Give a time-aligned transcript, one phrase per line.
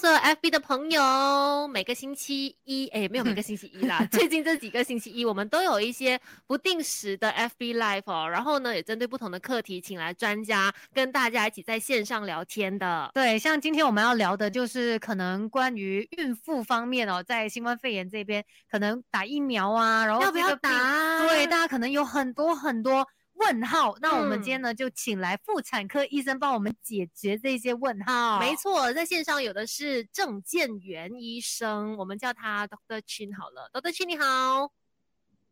[0.00, 8.26] 所有 FB 的朋友，每个星期一，哎，没有每个星期一啦， 最近这几个星期一，我们都有一些不定时的 FB Live 哦。
[8.26, 13.10] 然后呢，也针对不同的课题，请来专家跟大家一起在线上聊天的。
[13.12, 21.28] 对，像今天我们要聊的就是可能关于孕妇方面哦，在新冠肺炎这边可能打疫苗啊，然后要不要打？
[21.28, 23.06] 对，大家可能有很多很多。
[23.40, 28.38] 问号，那我们今天呢就请来妇产科医生帮我们解决这些问号。
[28.38, 33.70] 没错，在线上有的是郑建元医生，我们叫他 Doctor Chin 好了。
[33.72, 34.70] Doctor Chin 你好，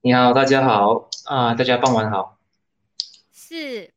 [0.02, 2.38] 你好，大家好啊，大家傍晚好。
[3.32, 3.90] 是，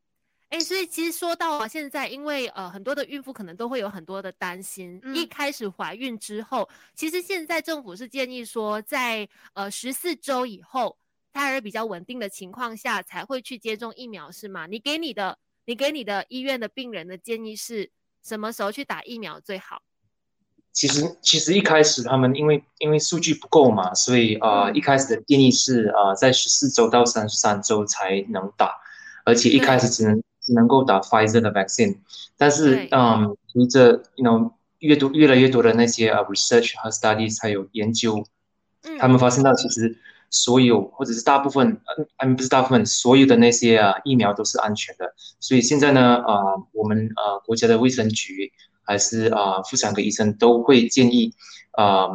[0.48, 10.98] 哎，所以其实说到啊现在，因为呃很多的孕妇可能都会有很多的担心，一开始怀孕之后，其实现在政府是建议说，在呃十四周以后。
[11.34, 14.68] 胎儿比较稳定的情况下才会去接种疫苗是吗？
[14.68, 17.90] 你给你的你给你的医院的病人的建议是
[18.22, 19.82] 什么时候去打疫苗最好？
[20.74, 28.76] 其实其实一开始他们因为因为数据不够嘛，所以呃一开始的建议是呃在十四周到三十三周才能打，
[29.24, 32.00] 而且一开始只能只能够打 Pfizer 的 vaccine。
[32.38, 38.26] 但是嗯随着 you know 越多越来越多的那些啊 research 和 studies 还有研究，
[39.00, 39.98] 他们发现到其实。
[40.32, 41.82] 所有或者是大部分，
[42.20, 45.14] 嗯，不是大部分，所有的那些啊疫苗都是安全的。
[45.42, 51.34] 所以现在呢，啊，我们啊国家的卫生局还是啊妇产科医生都会建议，
[51.72, 52.08] 啊，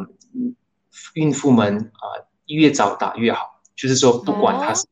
[1.13, 4.87] 孕妇们啊越早打越好，就是说不管她是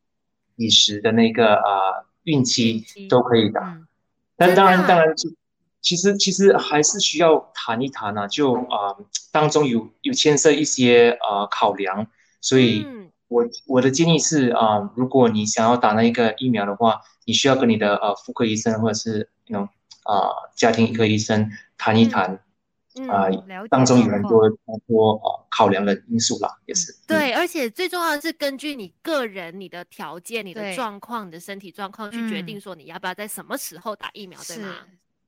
[0.55, 3.81] 几时的那个啊孕期都可以打。
[4.37, 5.31] 但当然，当然，就
[5.81, 8.95] 其实其实还是需要谈一谈啊，就啊
[9.31, 12.05] 当中有有牵涉一些啊考量，
[12.39, 12.85] 所以。
[13.27, 19.67] 我我的建议是啊，如果你想要打那一个疫苗的话，你需要跟你的呃妇科医生或者是那种
[20.03, 22.39] 啊家庭科医生谈一谈，
[23.09, 23.27] 啊，
[23.69, 26.95] 当中有很多很多呃考量的因素啦，也是。
[27.07, 34.75] 对，而且最重要的是根据你个人、你的条件、你的状况、你的身体状况去决定说你要不要在什么时候打疫苗，对吗？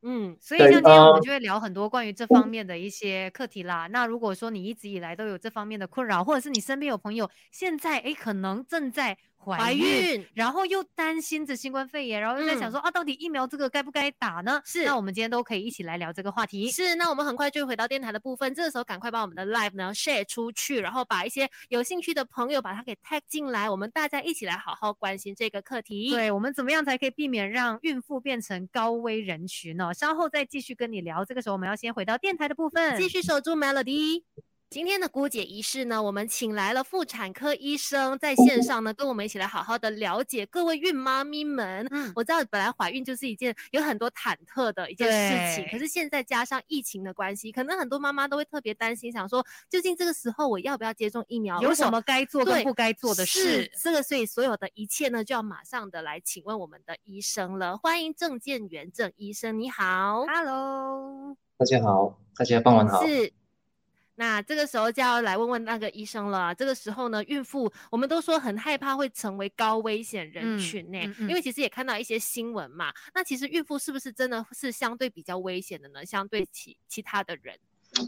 [0.09, 3.87] 嗯，所以像今天我们就会聊很多关于这方面的一些课题啦。
[3.87, 9.17] 那如果说你一直以来都有这方面的困扰，或者是你身边有朋友现在哎可能正在。
[9.37, 14.61] 怀孕，然后又担心着新冠肺炎，然后又在想说啊，到底疫苗这个该不该打呢？
[14.65, 16.69] 是，那我们今天都可以一起来聊这个话题。
[16.69, 26.09] 是，那我们很快就回到电台的部分，这个时候赶快把我们的 live 呢 share 出去，然后把一些有兴趣的朋友把它给 tag 进来，我们大家一起来好好关心这个课题。
[26.09, 29.93] 对我们怎么样才可以避免让孕妇变成高危人群呢？
[29.93, 31.23] 稍后再继续跟你聊。
[31.23, 34.23] 这个时候我们要先回到电台的部分，继续守住 melody。
[34.69, 41.87] 今天的姑姐仪式呢，我们请来了妇产科医生在线上呢，跟我们一起来好好的了解各位孕妈咪们。
[41.89, 51.61] 嗯，我知道本来怀孕就是一件有很多忐忑的一件事情，可是现在加上疫情的关系，可能很多妈妈都会特别担心，想说究竟这个时候我要不要接种疫苗？
[51.61, 53.71] 有什么该做跟不该做的事？
[53.81, 57.77] 这个，所以所有的一切呢，就要马上的来请问我们的医生了。
[57.77, 63.07] 欢迎郑建元郑医生，你好，Hello，大家好，大家傍晚好。
[63.07, 63.31] 是。
[64.19, 66.53] 那这个时候就要来问问那个医生了。
[66.55, 72.91] 这个时候呢，孕妇我们都说很害怕会成为高危险人群呢，因为其实也看到一些新闻嘛。
[73.13, 76.03] 那其实孕妇是不是真的是相对比较危险的呢？
[76.03, 77.55] 相对其其他的人？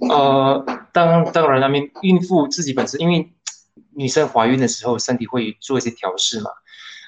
[0.10, 3.32] 呃，当当然，那边孕妇自己本身，因为
[3.94, 6.50] 女生怀孕的时候身体会做一些调试嘛。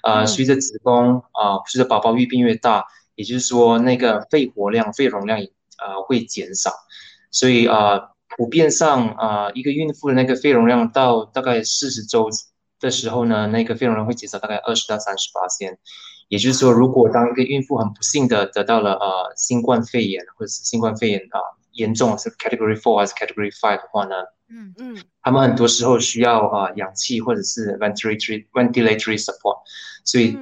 [0.03, 2.85] 呃，随着子宫啊，随着宝宝越变越大，
[3.15, 6.71] 也就是说那个肺活量、肺容量呃会减少，
[7.31, 8.09] 所以啊。
[8.41, 12.27] 普遍上啊，一个孕妇的那个肺容量到大概四十周
[12.79, 15.77] 的时候呢，那个肺容量会减少大概二十到三十八千。
[16.27, 21.37] 也就是说，如果当一个孕妇很不幸的得到了呃新冠肺炎或者是新冠肺炎啊
[21.73, 24.15] 严重是 Category Four 还是 Category Five 的话呢，
[24.49, 29.59] 嗯嗯，他们很多时候需要啊氧气或者是 ventilatory ventilatory support，
[30.03, 30.35] 所以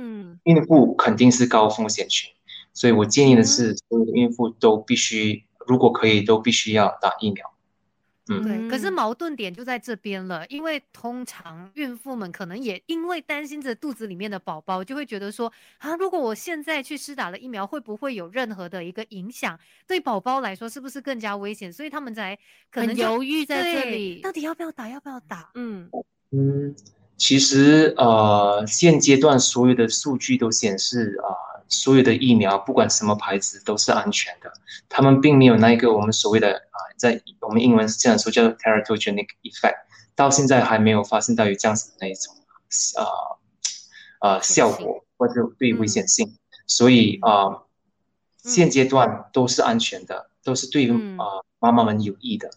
[0.43, 2.31] 孕妇肯定是高风险群。
[2.73, 7.45] 所以我建议的是，所有的孕妇都必须，如果可以，都必须要打疫苗。
[8.43, 19.59] 对，可是矛盾点就在这边了，因为通常孕妇们可能也因为担心着肚子里面的宝宝，就会觉得说啊，如果我现在去施打了疫苗，会不会有任何的一个影响？
[19.87, 21.73] 对宝宝来说，是不是更加危险？
[21.73, 22.37] 所以他们才
[22.69, 24.87] 可能犹豫在这里，到底要不要打？
[24.87, 25.49] 要不要打？
[25.55, 25.89] 嗯
[26.31, 26.75] 嗯，
[27.17, 31.49] 其实呃，现阶段所有的数据都显示啊。
[31.71, 34.51] 所有的疫苗，不管什么牌子，都是安全的。
[34.89, 39.77] 他们并没有那一个我们所谓的啊，在我们英文是这样说，叫做 teratogenic effect，
[40.15, 42.35] 到现在还没有发生到有这样子的那一种
[42.97, 43.07] 啊
[44.19, 46.35] 啊效果或者对危险性。
[46.67, 47.63] 所以啊，
[48.37, 52.51] 现阶段都是安全的，都是对啊妈妈们有益的。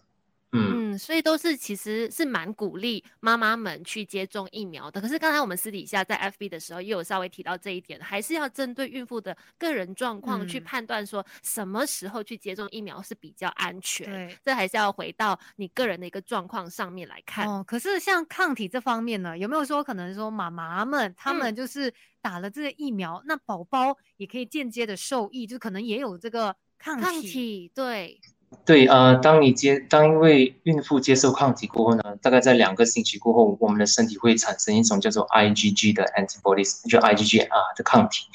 [0.93, 5.01] 嗯，所以都是其实是蛮鼓励妈妈们去接种疫苗的。
[5.01, 14.05] 可是刚才我们私底下在 FB 的时候，也有稍微提到这一点，还是要针对孕妇的个人状况去判断，说什么时候去接种疫苗是比较安全。
[14.05, 17.47] 对，这还是要回到你个人的一个状况上面来看。
[17.47, 27.71] 哦，可是像抗体这方面呢，有没有说可能说妈妈们他们就是打了这个疫苗，那宝宝也可以间接的受益，就可能也有这个抗体。
[27.73, 28.19] 对。
[28.65, 38.25] 对，呃，当你接，当因为孕妇接受抗体过后呢，大概在两个星期过后，我们的身体会产生一种叫做 IgG 的 antibodies，就 IgG 啊的抗体，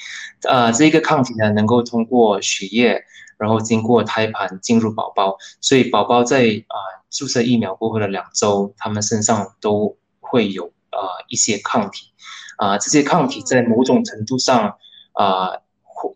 [0.43, 3.03] 呃，这一个抗体呢，能够通过血液，
[3.39, 6.77] 然后经过胎盘进入宝宝，所以宝宝在啊
[7.11, 12.13] 注射疫苗过后的两周，他们身上都会有呃一些抗体，
[12.59, 14.77] 啊，这些抗体在某种程度上
[15.13, 15.53] 啊，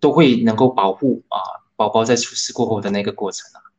[0.00, 1.38] 都会能够保护啊
[1.76, 3.71] 宝宝在出世过后的那个过程啊。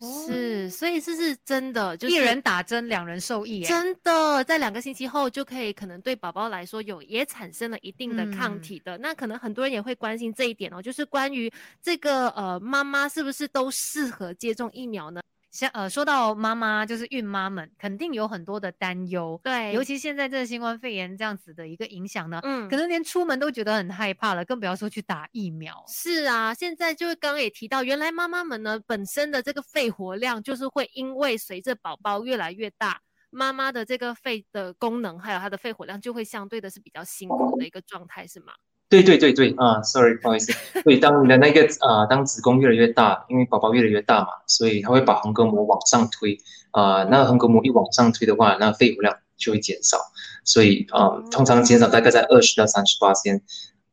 [0.00, 3.64] 是，所以这是真的，就是一人打针，两人受益。
[3.64, 8.96] 真的，在两个星期后就可以，可能对宝宝来说有也产生了一定的抗体的。
[8.98, 11.52] 那可能很多人也会关心这一点哦，就是关于
[11.82, 15.20] 这个呃，妈妈是不是都适合接种疫苗呢？
[15.58, 19.40] 像呃，说到妈妈，就是孕妈们，肯定有很多的担忧。
[19.42, 25.82] 对，尤其现在这个新冠肺炎这样子的一个影响呢，嗯，可能连出门都觉得很害怕了，更不要说去打疫苗。
[25.88, 33.00] 是啊，现在就是刚刚也提到，原来妈妈们呢本身的这个肺活量，就是会因为随着宝宝越来越大，
[33.30, 38.52] 妈妈的这个肺的功能还有她的肺活量就会相对的是比较辛苦的一个状态，是吗？
[38.88, 40.50] 对对对对啊，sorry，不好意思。
[40.82, 46.38] 所以当你的那个啊，当子宫越来越大，因为宝宝越来越大嘛，所以它会把横膈膜往上推
[46.70, 47.04] 啊。
[47.04, 49.98] 那横膈膜一往上推的话，那肺活量就会减少。
[50.44, 53.42] 所以啊，通常减少大概在二十到三十八先。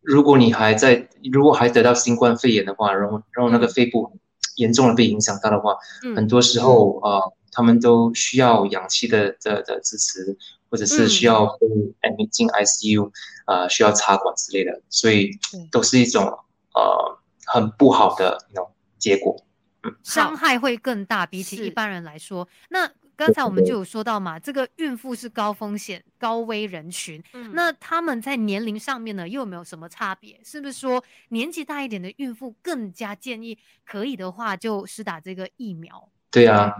[0.01, 4.17] 如果你还在，如果还得到新冠肺炎的话，然后然后那个肺部
[4.55, 5.75] 严重的被影响到的话，
[6.15, 7.19] 很多时候啊，
[7.51, 10.37] 他们都需要氧气的的的支持。
[10.69, 11.67] 或者是需要被
[12.01, 13.11] admit 进 ICU，
[13.45, 15.31] 啊，需要插管之类的，所以
[15.71, 16.23] 都是一种
[16.73, 19.45] 呃很不好的那种结果，
[19.83, 22.47] 嗯，伤害会更大，比起一般人来说。
[22.69, 27.23] 那刚才我们就有说到嘛，这个孕妇是高风险、高危人群，
[27.53, 30.37] 那他们在年龄上面呢，又有没有什么差别？
[30.43, 36.09] 是不是说年纪大一点的孕妇更加建议可以的话就施打这个疫苗？
[36.29, 36.73] 对啊。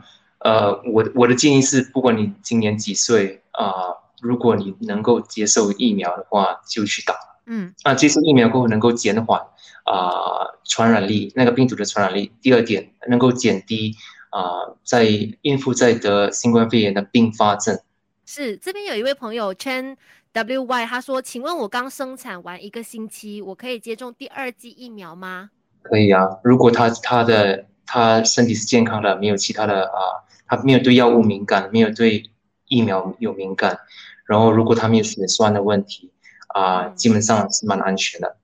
[0.46, 7.16] 呃，我我的建议是，不管你今年几岁啊，如果你能够接受疫苗的话，就去打。
[7.48, 9.42] 嗯，那接受疫苗过后能够减缓
[9.86, 12.32] 啊传染力，那个病毒的传染力。
[12.44, 13.96] 第二点，能够减低
[14.30, 15.08] 啊在
[15.42, 17.80] 孕妇在得新冠肺炎的并发症。
[18.28, 19.98] 是，这边有一位朋友 Chen
[20.32, 25.50] W Y，他说，请问我刚生产完一个星期，我可以接种第二剂疫苗吗？
[25.82, 30.22] 可以啊，如果他他的他身体是健康的，没有其他的啊。
[30.48, 32.30] 他没有对药物敏感，没有对
[32.68, 33.80] 疫苗有敏感，
[34.26, 36.12] 然后如果他没有血栓的问题，
[36.50, 38.38] 啊，基本上是蛮安全的。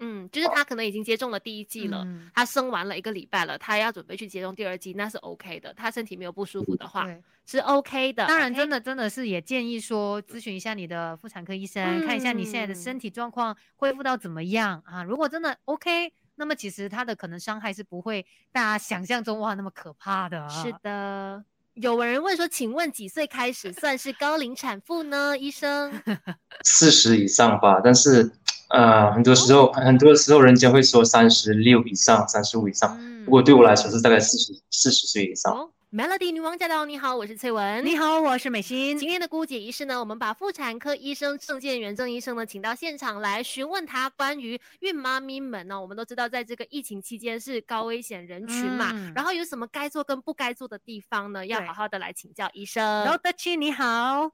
[0.00, 5.72] 嗯，就是他可能已经接种了第一剂了，他生完了一个礼拜了，他要准备去接种第二剂，那是 OK 的。
[5.72, 7.08] 他身体没有不舒服的话，
[7.46, 8.26] 是 OK 的。
[8.26, 15.02] 当然，真的真的是也建议说咨询一下你的妇产科医生，看一下你现在的身体状况恢复到怎么样啊？
[15.04, 16.12] 如果真的 OK。
[16.36, 20.48] 那么其实它的可能伤害是不会大家想象中哇那么可怕的。
[20.48, 21.44] 是的，
[21.74, 25.36] 有人问说，请问几岁开始算是高龄产妇呢？
[25.38, 25.92] 医生，
[26.64, 27.80] 四十以上吧。
[27.82, 28.30] 但是，
[28.70, 32.98] 呃，很多时候很多时候人家会说三十六以上、三十五以上。
[33.24, 35.70] 不过对我来说是大概四十四十岁以上。
[35.96, 36.84] Melody 女王驾到！
[36.84, 37.86] 你好，我是翠文。
[37.86, 38.98] 你好，我是美心。
[38.98, 45.80] 今天的姑姐仪式呢，我们把妇产科医生郑建元郑医生呢请到现场来询问他关于孕妈咪们呢。
[45.80, 51.46] 我们都知道，在这个疫情期间是高危险人群嘛，然后有什么该做跟不该做的地方呢？
[51.46, 53.06] 要好好的来请教医生。
[53.06, 54.32] 罗德奇，你好。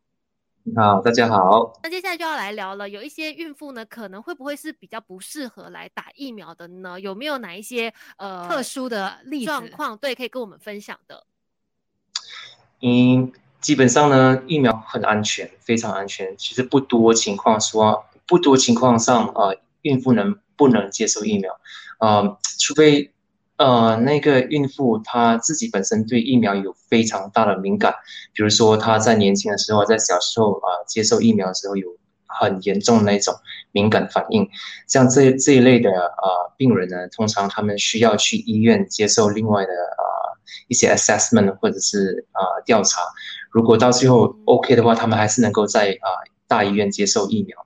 [0.63, 1.79] 你好，大家好。
[1.83, 6.99] 那接下来就要来聊了，有一些孕妇呢，可能会不会是比较不适合来打疫苗的呢？
[6.99, 9.95] 有没有哪一些呃特殊的例状况？
[9.99, 11.27] 对，可以跟我们分享的。
[12.81, 16.35] 因基本上呢，疫苗很安全，非常安全。
[16.39, 21.61] 其实不多情况说，不多情况上啊，孕妇能不能接受疫苗？
[21.99, 23.13] 啊，除非
[23.59, 27.95] 呃那个孕妇她自己本身对疫苗有非常大的敏感，
[28.33, 31.87] 比如说她在年轻的时候，在小时候啊接受疫苗的时候有
[32.27, 33.35] 很严重那种
[33.73, 34.49] 敏感反应，
[34.87, 39.73] 像这这一类的啊病人呢，通常他们需要去医院接受另外的。
[40.69, 43.01] 一些 assessment 或者是啊调查，
[43.51, 46.09] 如果到最后 OK 的话，他们还是能够在啊
[46.47, 47.57] 大医院接受疫苗。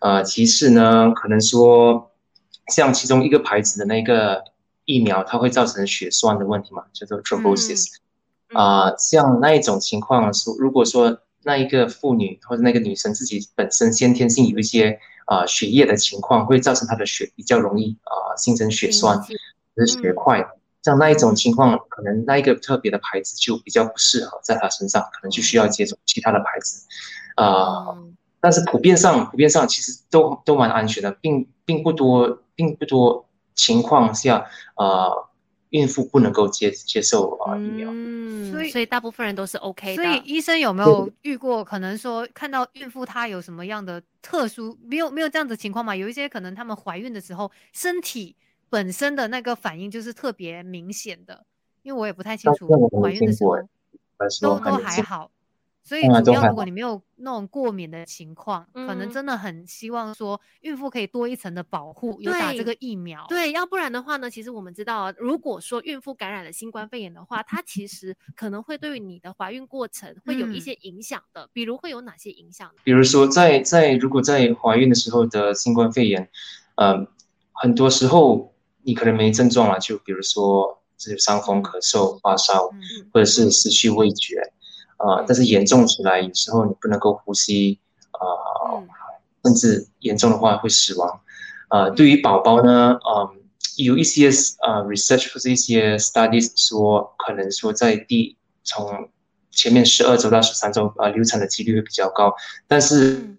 [0.00, 2.10] 呃，其次呢，可能说
[2.68, 4.42] 像其中一个牌子的那个
[4.84, 7.86] 疫苗，它会造成血栓的问题嘛，叫做 thrombosis。
[8.52, 19.18] 啊，像那一种情况，说如果说那一个妇女或者那个女生自己本身先天性有一些啊血液的情况，会造成她的血比较容易啊形成血栓，
[19.76, 20.46] 就是血块。
[20.82, 26.86] 像那一种情况，可能那一个特别的牌子就比较不适合在他身上，可能就需要接种其他的牌子。
[27.36, 27.96] 啊，
[28.40, 35.10] 但是普遍上，普遍上其实都都蛮安全的，并并不多，并不多情况下啊。
[35.72, 37.86] 孕妇不能够接接受啊疫苗，
[38.52, 40.02] 所以所以大部分人都是 OK 的。
[40.02, 45.96] 所以医生有没有遇过可能说看到孕妇她有什么样的特殊，没有没有这样子情况嘛？
[45.96, 48.36] 有一些可能她们怀孕的时候身体
[48.72, 51.44] 本身的那个反应就是特别明显的，
[51.82, 52.66] 因为我也不太清楚
[53.02, 55.30] 怀孕的时候都都还好。
[55.84, 63.26] 所以主要，如果你没有那种过敏的情况，可能真的很希望说孕妇可以多一层的保护，有打这个疫苗。
[63.28, 71.50] 对，要不然的话呢，其实我们知道，如果说孕妇感染了新冠肺炎的话，它其实可能会对于你的怀孕过程会有一些影响的。
[71.52, 72.70] 比如会有哪些影响？
[72.84, 76.30] 比如说，在在如果在怀孕的时候的新冠肺炎，
[76.76, 77.08] 嗯，
[77.50, 78.51] 很多时候
[78.84, 82.70] 你可能没症状了，就比如说是伤风、咳嗽、发烧，
[83.12, 84.52] 或者是失去味觉。
[84.98, 87.80] 啊，但是严重起来，有时候你不能够呼吸，
[88.12, 88.78] 啊，
[89.42, 91.20] 甚至严重的话会死亡。
[91.66, 93.42] 啊，对于宝宝呢，嗯，
[93.78, 94.28] 有一些
[94.60, 99.10] 啊 research 或者一些 studies 说，可能说在第从
[99.50, 102.32] 前面十二周到十三周啊流产的几率会比较高，
[102.68, 103.36] 但是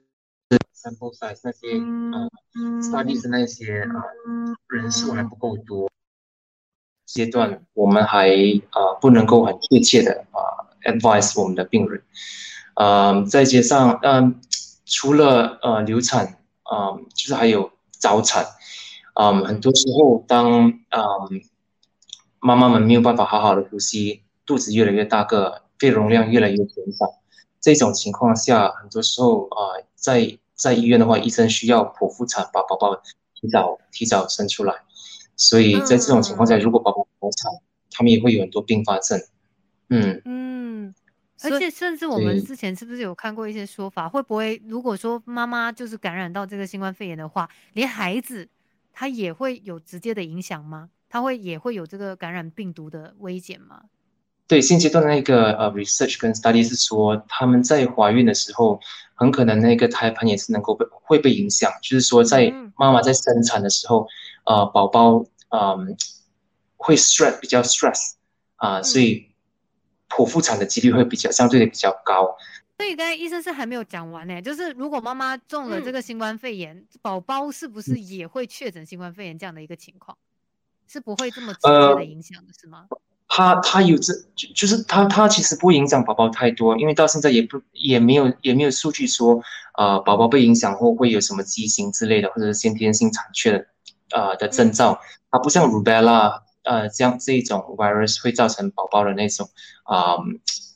[0.84, 4.04] sample size 那些嗯 studies 那些啊
[4.68, 5.90] 人数还不够多，
[7.06, 8.30] 阶段我们还
[8.72, 10.68] 啊不能够很确切的啊。
[10.84, 12.04] advise 我们的病人，
[12.76, 14.42] 嗯，再加上嗯，
[14.86, 18.46] 除了呃流产，嗯，就是还有早产，
[19.14, 21.42] 嗯，很多时候当嗯
[22.42, 27.22] 妈妈们没有办法好好的呼吸，肚子越来越大个，肺容量越来越减少，
[27.62, 33.02] 这种情况下，很多时候啊，在在医院的话，医生需要剖腹产把宝宝
[33.34, 34.74] 提早提早生出来，
[35.36, 37.52] 所以在这种情况下，如果宝宝早产，
[37.92, 39.20] 他们也会有很多并发症，
[39.90, 40.96] 嗯嗯。
[41.46, 44.08] 而且，甚至我们之前是不是有看过一些说法？
[44.08, 48.48] 会不会如果说妈妈就是感染到这个新冠肺炎的话，连孩子
[48.94, 50.90] 他也会有直接的影响吗？
[51.10, 53.84] 他会也会有这个感染病毒的危险吗？
[54.48, 58.80] 对，现阶段的那个呃 research 跟 study 是说，他们在怀孕的时候，
[59.16, 61.72] 很可能那个胎盘也是能够被会被影响。
[61.82, 64.08] 就是说，在妈妈在生产的时候，
[64.46, 65.96] 呃，宝宝嗯
[66.78, 68.14] 会 stress 比较 stress
[68.56, 69.30] 啊，所以。
[70.16, 72.38] 剖腹产的几率会比较相对的比较高，
[72.78, 80.16] 所以刚才医生是还没有讲完呢，就是如果妈妈中了这个新冠肺炎，宝宝是不是也会确诊新冠肺炎这样的一个情况？
[80.88, 82.86] 是不会这么直接的影响的是吗？
[83.28, 89.42] 他他有这就就是他他其实不会影响宝宝太多，因为到现在也不也没有也没有数据说
[89.74, 93.66] 啊宝宝被影响后会有什么畸形之类的，或者是先天性残缺的
[94.12, 95.00] 啊的征兆，
[95.32, 96.42] 它不像 rubella。
[96.64, 99.50] 呃，这样这一种 virus 会造成宝宝的那种
[99.84, 100.14] 啊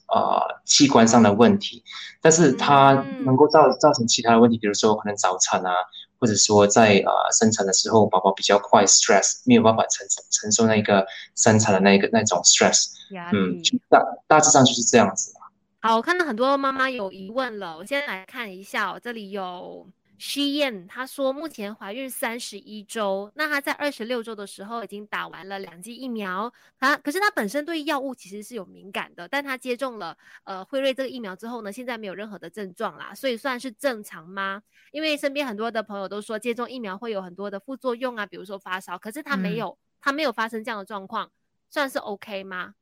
[0.08, 1.82] 啊器官上的问题，
[2.22, 5.72] 但是它能够造造成其他的问题，比如说可能早产啊，
[6.20, 11.06] 或者说在呃生产的时候宝宝比较快 stress 没有办法承承受那个
[11.36, 12.88] 生产的那个那种 stress，
[13.32, 15.34] 嗯，大大致上就是这样子。
[15.80, 19.88] 好，我看到很多妈妈有疑问了，我先来看一下哦，这里有。
[20.18, 34.64] 虚燕她说，目前怀孕三十一周，那她在二十六周的时候已经打完了两剂疫苗，她可是她本身对药物其实是有敏感的，但她接种了呃辉瑞这个疫苗之后呢，现在没有任何的症状啦，所以算是正常吗？
[34.92, 41.30] 因为身边很多的朋友都说接种疫苗会有很多的副作用啊，比如说发烧，可是她没有，她没有发生这样的状况，
[41.70, 42.74] 算是 OK 吗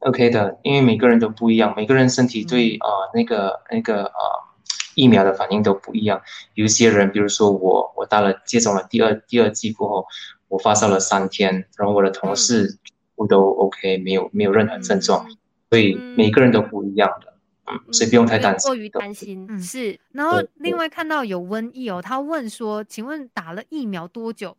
[0.00, 4.50] ？OK 的，因为每个人都不一样，每个人身体对啊那个那个啊。
[4.94, 6.20] 疫苗的反应都不一样，
[6.54, 10.06] 有一些人，比如说我，我到了接种了第二第二剂过后，
[10.48, 12.78] 我发烧了三天，然后我的同事
[13.14, 15.26] 我都 OK，没有没有任何症状，
[15.70, 17.34] 所以每个人都不一样的，
[17.66, 18.68] 嗯，所以不用太担心。
[18.68, 19.98] 过于担心，嗯是。
[20.12, 24.56] 然后另外看到有瘟疫哦，他问说，请问打了疫苗多久？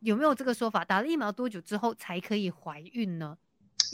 [0.00, 0.84] 有没有这个说法？
[0.84, 3.38] 打了疫苗多久之后才可以怀孕呢？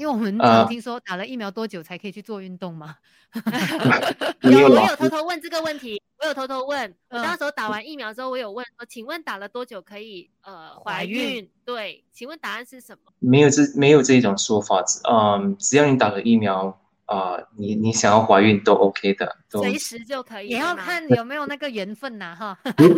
[0.01, 2.97] 因为我们有听说打了疫苗多久才可以去做运动吗？
[4.41, 6.95] 有，我有偷偷问这个问题，我有偷偷问。
[7.11, 11.47] 我那时候打完疫苗之后，我有问说，请问打了多久可以呃怀孕？
[11.67, 13.13] 对，请问答案是什么？
[13.19, 20.49] 没有这没有这一种说法，嗯，只要你打了疫苗啊，你你想要怀孕都 OK 的，随时就可以。
[20.49, 22.59] 也要看有没有那个缘分呐，哈。
[22.75, 22.89] 对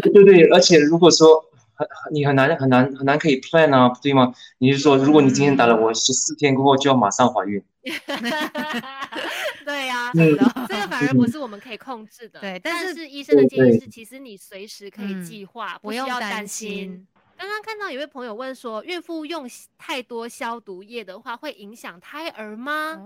[0.00, 1.44] 对对，而且如果说
[1.74, 4.32] 很你很难很难很难可以 plan 啊，对吗？
[4.58, 7.62] 你是说，如果你今天打了，我十四天过后就要马上怀孕？
[9.64, 12.40] 对呀， 这个反而不是我们可以控制的。
[12.40, 17.06] 对，但是医生的建议是，其实你随时可以计划，不要担心。
[17.36, 22.98] 刚刚看到有位朋友问说，孕妇用太多消毒液的话，会影响胎儿吗？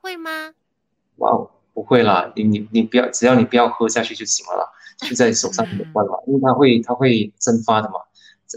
[0.00, 0.54] 会吗？
[1.16, 1.46] 哇，
[1.78, 4.68] 不会啦，你你你不要，只要你不要喝下去就行了啦，
[5.08, 8.00] 就在手上就关了，因为它会它会蒸发的嘛。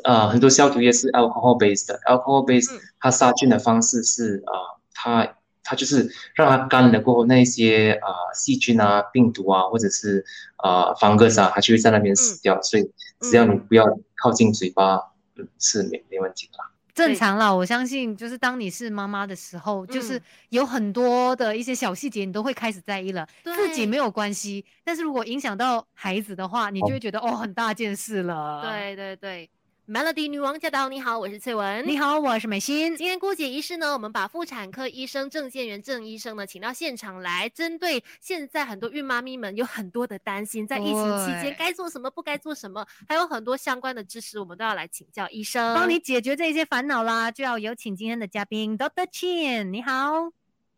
[0.04, 10.26] 呃，很多消毒液是 alcohol based 的，alcohol based 它杀菌的方式是啊，它它就是让它干了过后，那些啊细菌啊、病毒啊，或者是
[10.56, 12.60] 啊 fungus 啊，它就会在那边死掉。
[12.64, 13.86] 所以只要你不要
[14.16, 16.58] 靠近嘴巴，嗯，是没没问题的。
[16.94, 23.28] 正常啦，我相信就是当你是妈妈的时候，就是有很多的一些小细节，你都会开始在意了。
[23.44, 28.62] 自己没有关系，但是如果影响到孩子的话，你就会觉得哦，很大件事了。
[28.62, 29.50] 对对对。
[29.92, 30.88] Melody 女王驾到！
[30.88, 31.86] 你好，我是翠文。
[31.86, 32.96] 你好，我是美心。
[32.96, 47.30] 今天姑姐医师呢，我们把妇产科医生郑建元郑医生呢，请到现场来，针对现在很多孕妈咪们有很多的担心，在疫情期间该做什么，不该做什么，还有很多相关的知识，我们都要来请教医生，帮你解决这些烦恼啦。
[47.30, 50.32] 就要有请今天的嘉宾 Doctor Chin，你好。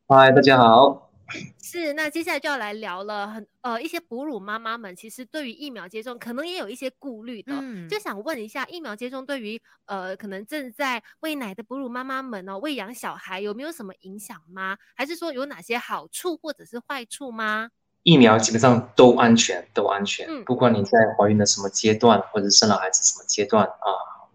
[0.07, 1.12] 嗨，大家好。
[1.61, 3.27] 是，那接下来就要来聊了。
[3.27, 7.53] 很呃，一些哺乳妈妈们其实对于疫苗接种可能也有一些顾虑的，
[7.89, 14.77] 就想问一下，疫苗接种对于呃可能正在喂奶的哺乳妈妈们呢，喂养小孩有没有什么影响吗？
[14.95, 17.69] 还是说有哪些好处或者是坏处吗？
[18.03, 20.27] 疫苗基本上都安全，都安全。
[20.29, 23.87] 嗯，不管你在怀孕的什么阶段，或者生了孩子什么阶段啊，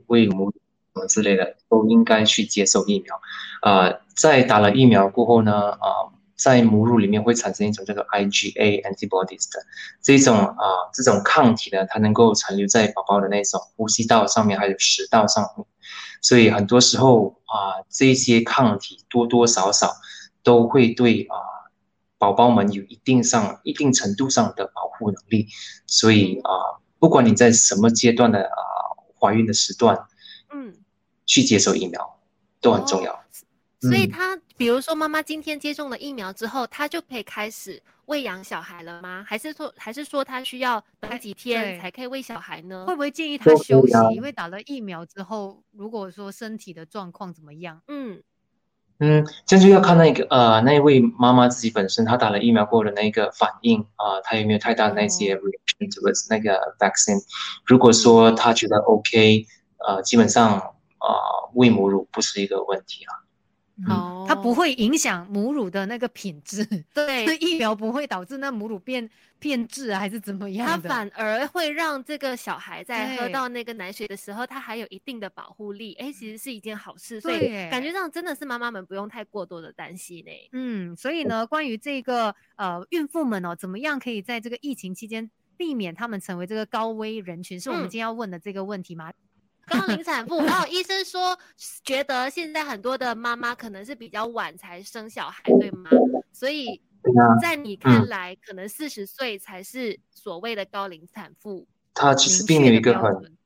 [0.06, 0.58] 喂母什
[0.94, 3.20] 么之类的，都应该去接受疫苗。
[3.60, 6.16] 啊，在打了疫苗过后呢，啊。
[6.38, 9.66] 在母乳里面会产生一种叫做 IgA antibodies 的
[10.00, 15.66] 这种啊，这种抗体呢，它能够残留在宝宝的那种呼吸道上面，还有食道上面，
[16.22, 19.96] 所以很多时候啊，这些抗体多多少少
[20.44, 21.36] 都会对啊
[22.18, 25.48] 宝宝们有一定上一定程度上的保护能力，
[25.86, 28.60] 所以啊，不管你在什么阶段的啊
[29.18, 30.06] 怀孕的时段，
[30.52, 30.76] 嗯，
[31.26, 32.20] 去接受疫苗
[32.60, 33.24] 都很重要。
[33.80, 34.06] 所以。
[34.06, 39.24] 他，比如说妈妈今天接种了疫苗之后，她就可以开始喂养小孩了吗？
[39.24, 42.84] 还是说，还是说她需要等几天才可以喂小孩呢？
[42.84, 43.94] 会不会建议她休息？
[44.16, 47.80] 因为打了疫苗之后，如果说身体的状况怎么样？
[47.86, 48.20] 嗯
[48.98, 57.22] 嗯，这就要看那个呃，那位妈妈自己本身，她打了疫苗过的那个反应啊，她有没有太大的那些 reaction towards 那个 vaccine？
[57.64, 59.46] 如果说她觉得 OK，
[59.86, 60.58] 呃，基本上
[60.98, 61.14] 啊，
[61.54, 63.22] 喂母乳不是一个问题啊。
[63.86, 75.94] 哦，它不会影响母乳的那个品质， 对，疫苗不会导致那母乳变变质还是怎么样它反而会让这个小孩在喝到那个奶水的时候，它还有一定的保护力。
[75.94, 80.48] 哎，其实是一件好事，所以感觉上真的是妈妈们不用太过多的担心嘞。
[80.52, 89.12] 嗯，所以呢，关于这个呃孕妇们哦，怎么样可以在这个疫情期间避免他们成为这个高危人群，是我们今天要问的这个问题吗？
[89.68, 91.38] 高龄产妇， 然后医生说，
[91.84, 95.90] 觉得现在很多的妈妈可能是比较晚才生小孩，对吗？
[96.32, 96.80] 所以
[97.40, 101.66] 在你看来，可能四十岁才是所谓的高龄产妇。
[101.94, 103.36] 它其实并没有一个很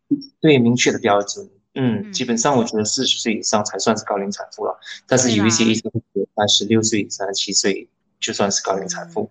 [0.41, 1.49] 对明确的标准。
[1.75, 4.79] 嗯，基本上我觉得四十岁以上才算是高龄产妇了。
[5.07, 7.89] 但是有一些医生觉得十六岁、三十七岁
[8.21, 9.31] 就算是高龄产妇。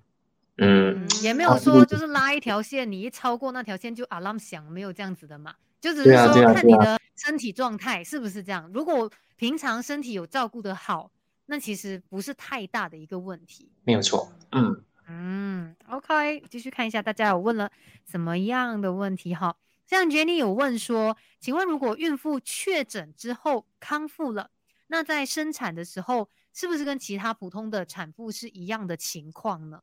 [0.57, 5.53] 嗯，也没有说就是拉一条线，你一超过那条线就 alarm 响，没有这样子的嘛。
[5.81, 8.71] 就只是说看你的身体状态是不是这样。
[8.73, 11.11] 如果平常身体有照顾的好，
[11.47, 13.71] 那其实不是太大的一个问题。
[13.83, 14.31] 没有错。
[14.51, 17.69] 嗯嗯，OK，继续看一下大家有问了
[18.05, 19.57] 什么样的问题哈。
[19.85, 24.49] 像 Jenny 有问说，请问如果孕妇确诊之后康复了，
[24.87, 29.81] 那在生产的时候是不是跟其他普通的产妇是一样的情况呢？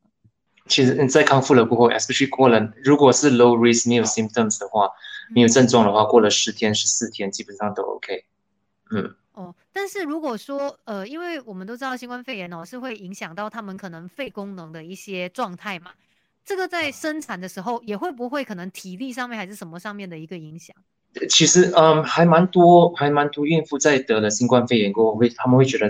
[0.69, 4.89] 其实你在康复了过后，especially 过了，如果是 low risk 没有 symptoms 的话，
[5.35, 8.23] 没有症状的话，过了十天、十四天，基本上都 OK。
[8.91, 9.15] 嗯。
[9.33, 15.91] 哦，但是如果说，呃，因为我们都知道新冠肺炎哦，是会影响到他们可能肺功能的一些状态嘛，
[16.43, 20.75] 这个在生产的时候也会不会可能体力上面还是什么上面的一个影响？
[21.29, 25.87] 其实，嗯，还蛮多，还蛮多孕妇在得了新冠肺炎过后，会他们会觉得，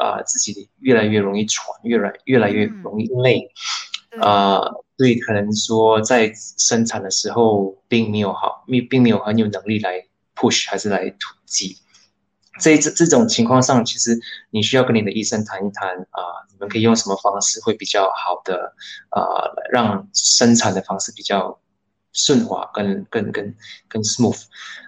[0.00, 3.50] 啊，自己越来越容易喘，越来越来越容易累。
[4.20, 4.60] 啊，
[4.96, 11.78] 所以可能说在生产的时候并没有好，并并没有很有能力来 push 还是来突击。
[12.60, 14.16] 这这这种情况上，其实
[14.50, 16.22] 你需要跟你的医生谈一谈啊，
[16.52, 18.72] 你们可以用什么方式会比较好的
[19.10, 21.58] 啊，让生产的方式比较
[22.12, 23.52] 顺滑，更更更
[23.88, 24.40] 更 smooth。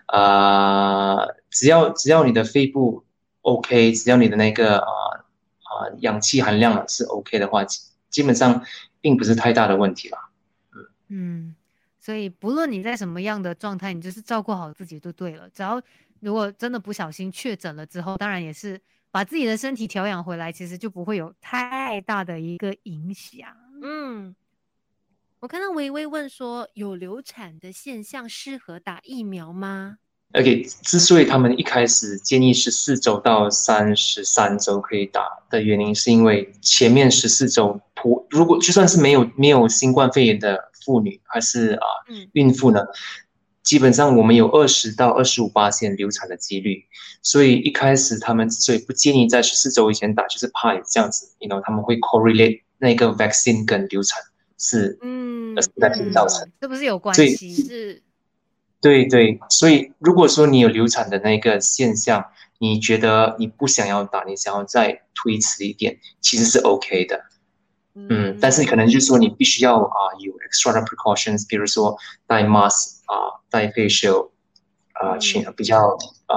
[0.06, 3.02] 啊，只要只要你的肺部
[3.40, 4.86] OK，只要你的那个啊
[5.64, 7.64] 啊氧气含量是 OK 的话，
[8.10, 8.62] 基本上
[9.06, 10.18] 并不是太大的问题啦。
[10.74, 11.56] 嗯嗯，
[12.00, 15.48] 所以不论你在什么样的状态，你就是照顾好自己就对了。
[15.50, 15.80] 只要
[16.18, 18.80] 如果真的不小心确诊了之后，当然也是
[19.12, 23.56] 把自己的身体调养回来，其实就不会有太大的一个影响。
[23.80, 24.34] 嗯，
[25.38, 29.98] 我看到微微问说，有流产的现象适合打疫苗吗
[30.32, 41.86] ？OK，之所以他们一开始建议十四周到三十三周可以打的原因，是因为前面十四周普如果就算是没有没有新冠肺炎的妇女还是啊
[42.32, 42.84] 孕妇呢？
[43.62, 46.84] 基本上我们有二十到二十五八线流产的几率，
[47.20, 54.22] 所以一开始他们之所以不建议在十四周以前打，就是怕有这样子，you know，他们会 correlate 那个 vaccine 跟流产
[54.56, 57.54] 是嗯在造成，这不是有关系？
[57.54, 58.02] 是，
[58.80, 62.24] 对对，所以如果说你有流产的那个现象，
[62.58, 67.24] 你觉得你不想要打，你想要再推迟一点，其实是 OK 的。
[67.94, 74.30] 嗯，但是可能就是说你必须要啊有 extra precautions，比如说戴 mask 啊，戴 facial
[74.92, 76.36] 啊，去比较啊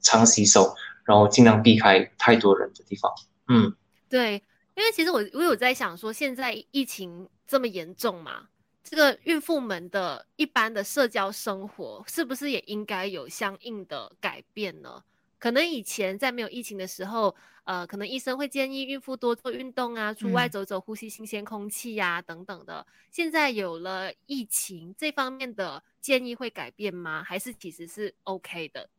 [0.00, 0.74] 常洗手，
[1.04, 3.12] 然后尽量避开太多人的地方。
[3.48, 3.74] 嗯，
[4.08, 4.34] 对，
[4.76, 8.44] 因为其实我我有在想说，现在疫情这么严重嘛，
[8.82, 15.02] 这个孕妇们的一般的社交生活是不是也应该有相应的改变呢？
[15.38, 22.86] 可能以前在没有疫情的时候，呃，可能医生会建议孕妇多做运动啊，出外走走，呼吸新鲜空气呀，等等的。
[23.10, 27.22] 现在有了疫情，这方面的建议会改变吗？
[27.22, 28.90] 还是其实是 OK 的？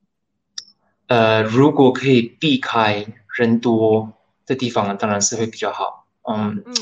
[1.08, 3.06] 呃，如果可以避开
[3.38, 4.12] 人多
[4.46, 6.08] 的地方，当然是会比较好。
[6.24, 6.74] 嗯嗯。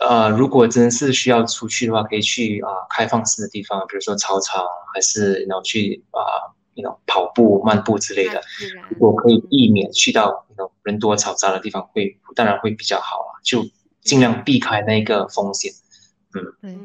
[0.00, 6.56] 呃，如果真的是需要出去的话，可以去啊开放式的地方，比如说操场，还是然后去啊。
[6.72, 8.40] 那种跑步、漫步之类的，
[8.88, 13.66] 如果可以避免去到那种人多嘈杂的地方，会当然会比较好啊，就
[14.00, 15.70] 尽量避开那个风险。
[16.32, 16.78] 嗯，对。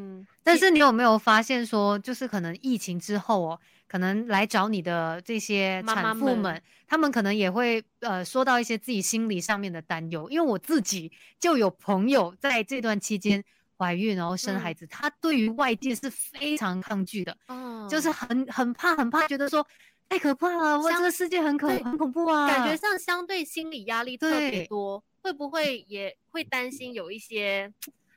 [0.43, 3.59] 但是你有没有发现说，就是可能疫情之后哦，
[3.95, 10.29] 可能来找你的这些产妇们，他们可能也会呃说到一些自己心理上面的担忧。
[10.29, 13.41] 因为我自己就有朋友在这段期间。
[13.77, 19.67] 怀孕然后生孩子，她对于外界是非常抗拒的，嗯，就是很很怕很怕，觉得说
[20.07, 27.69] 太可怕了，哇，这个世界很可很恐怖啊，感觉上相对心理压力特别多，会不会也会担心有一些，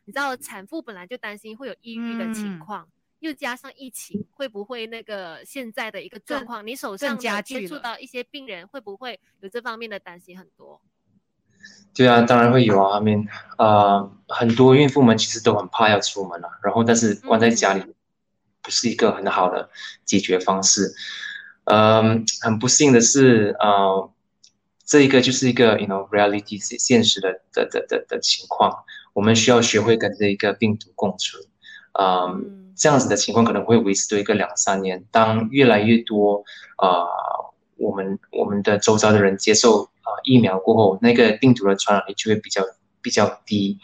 [0.04, 2.88] 你知道产妇本来就担心会有抑郁的情况，
[3.20, 10.80] 又加上疫情，会不会那个现在的一个状况，你手上接触到一些病人，会不会有这方面的担心很多？
[11.92, 12.94] 对啊，当然会有啊。
[12.94, 13.26] 后面
[13.56, 17.82] 啊，很多孕妇们其实都很怕要出门啊，然后但是关在家里
[18.62, 19.68] 不是一个很好的
[20.04, 20.94] 解决方式。
[21.64, 24.10] 嗯，很不幸的是，呃，
[24.84, 28.84] 这一个就是一个 you know reality 现实的的的的的情况。
[29.12, 31.42] 我们需要学会跟这一个病毒共存。
[31.98, 35.04] 嗯，这样子的情况可能会维持多一个两三年。
[35.10, 36.44] 当越来越多
[36.76, 37.04] 啊，
[37.76, 39.90] 我们我们的周遭的人接受。
[40.08, 42.62] 啊，疫苗过后，那个病毒的传染力就会比较
[43.02, 43.78] 比较低，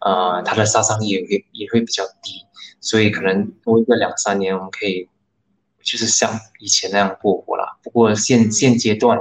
[0.00, 2.44] 呃，它的杀伤力也也也会比较低，
[2.80, 5.08] 所以可能多一个两三年，我们可以
[5.80, 7.78] 就是像以前那样过活了。
[7.84, 9.20] 不过现现阶段，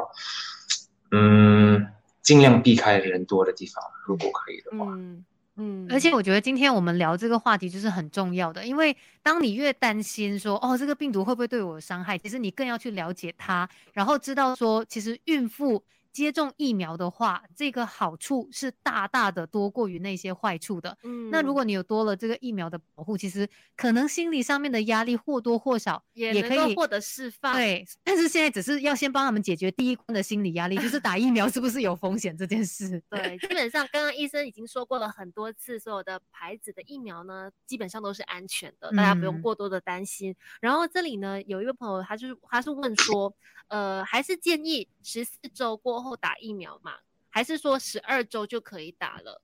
[1.12, 1.86] 嗯，
[2.24, 4.92] 尽量避开人多的地方，如果可以的话。
[4.98, 5.24] 嗯
[5.58, 5.88] 嗯。
[5.89, 15.84] 而且我觉得今天我们聊这个话题就是很重要的，因为当你越担心说哦这个病毒会不会对我有伤害，其实你更要去了解它，然后知道说其实孕妇。
[16.17, 20.97] 接种疫苗的话，这个好处是大大的多过于那些坏处的。
[21.03, 27.53] 嗯，那如果你有多了这个疫苗的保护，其实可能心理上面的压力或多或少也可以获得释放。
[27.53, 32.99] 对，但是现在只是要先帮他们解决第一关的心理压力，就是打疫苗是不是有风险这件事。
[33.12, 40.36] 对，基本上刚刚医生已经说过了很多次，所有的牌子的疫苗呢，基本上都是安全的，大家不用过多的担心。
[40.62, 43.32] 然后这里呢，有一位朋友，他就是他是问说，
[43.67, 46.17] 呃，还是建议十四周过后。
[46.17, 46.96] 打疫苗嘛，
[47.30, 49.41] 还是说十二周就可以打了？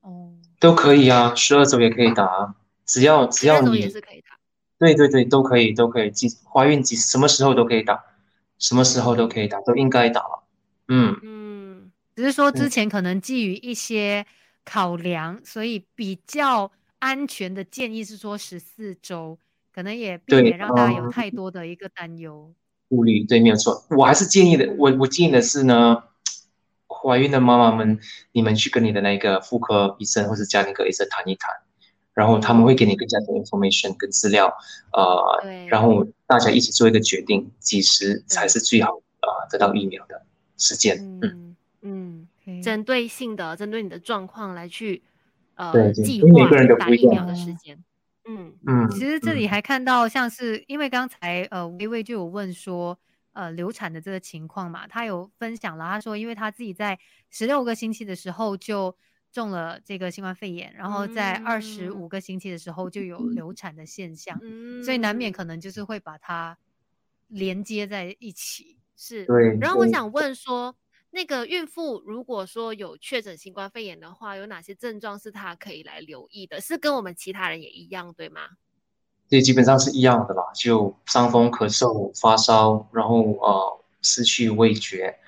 [0.00, 4.36] 哦，都可以啊，十二周也可以打，只要只要你也是可以打。
[4.78, 8.02] 对对对，都可以都可以，几怀孕几什么时候都可以打，
[8.58, 10.44] 什么时候都可以打，都应该打了。
[10.88, 14.26] 嗯嗯，只是说之前可能基于一些
[14.64, 19.38] 考量，所以比较安全的建议是说十四周，
[19.72, 22.52] 可能也避免让大家有太多的一个担忧。
[22.88, 23.84] 顾虑对，没有错。
[23.90, 26.04] 我还是建议的，我我建议的是呢，
[26.86, 27.98] 怀孕的妈妈们，
[28.32, 31.54] 你们去跟你的那个妇科医生或者家庭科医生谈一谈，
[32.14, 34.56] 然后他们会给你更加多 information 跟资料，
[34.92, 40.22] 呃，然后大家一起做一个决定，几时才是最好呃得到疫苗的
[40.56, 40.96] 时间。
[41.22, 45.02] 嗯嗯，针对性的针对你的状况来去
[45.56, 47.82] 呃计划打疫苗的时间。
[48.28, 52.98] 嗯嗯，其实这里还看到像是因为刚才呃微微就有问说
[53.32, 56.98] 呃流产的这个情况嘛，他有分享了，他说因为他自己在
[57.30, 58.96] 十六个星期的时候就。
[59.32, 64.40] 中了这个新冠肺炎，然后在二十五个星期的时候就有流产的现象，
[64.82, 66.56] 所以难免可能就是会把它
[67.26, 68.78] 连接在一起。
[68.96, 69.58] 是，对。
[69.60, 70.74] 然后我想问说，
[71.16, 76.60] 那个孕妇如果说有确诊新冠肺炎的话，有哪些症状是她可以来留意的？
[76.60, 78.42] 是跟我们其他人也一样，对吗？
[79.30, 85.18] 对，基本上是一样的啦，就伤风、咳嗽、发烧，然后呃失去味觉，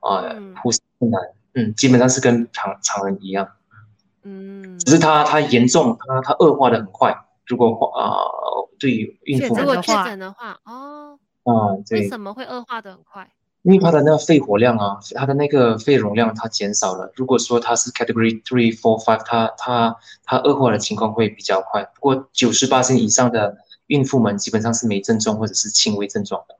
[0.00, 1.20] 呃呼吸困难。
[1.54, 3.48] 嗯，基本上是跟常常人一样，
[4.24, 7.16] 嗯，只是他他严重，他他恶化的很快。
[7.46, 8.18] 如果啊，
[8.80, 13.30] 对于孕妇如果确诊的话，哦，啊，为什么会恶化的很快？
[13.66, 17.12] 因为他的那个肺活量啊，他的那个肺容量它减少了。
[17.16, 21.82] 如果说他是 Category Three、Four、Five，他他他恶化的情况会比较快。
[21.82, 26.54] 不过九十八岁以上的孕妇们基本上是没症状或者是轻微症状的。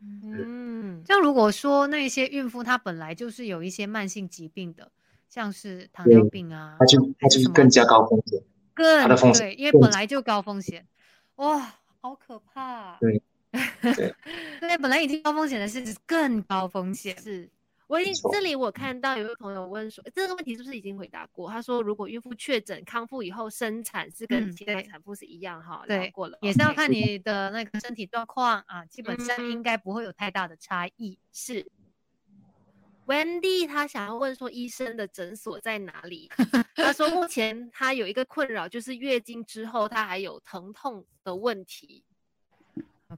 [0.00, 4.92] 嗯像如果说那些孕妇她本来就是有一些慢性疾病的，
[5.28, 8.40] 像是糖尿病啊，那就那就更加高风险，
[8.72, 10.86] 更对，因为本来就高风险，
[11.34, 12.96] 哇，好可怕。
[13.00, 13.20] 对
[13.82, 14.14] 对，
[14.60, 17.48] 对，本来已经高风险的是更高风险是。
[17.88, 21.50] 我已经这里我看到有位朋友问说，这个问题是不是已经回答过？
[21.50, 25.84] 他说，如果孕妇确诊康复以后生产是跟其他产妇是一样哈？
[25.86, 31.18] 对，过了，也是要看你的那个身体状况啊，基本上应该不会有太大的差异。
[31.34, 31.70] 是
[33.06, 36.30] ，Wendy 他想要问说，医生的诊所在哪里？
[36.74, 42.02] 他说目前他有一个困扰，就是月经之后他还有疼痛的问题。